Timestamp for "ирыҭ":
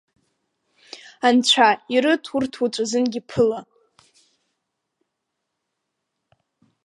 1.93-2.25